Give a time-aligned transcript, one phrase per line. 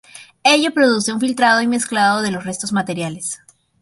[0.43, 3.39] Ello produce un filtrado y mezclado de los restos materiales.